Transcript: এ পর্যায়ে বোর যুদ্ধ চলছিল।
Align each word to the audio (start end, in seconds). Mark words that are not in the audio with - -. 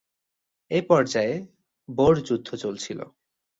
এ 0.71 0.79
পর্যায়ে 0.89 1.35
বোর 1.89 2.13
যুদ্ধ 2.27 2.49
চলছিল। 2.55 2.99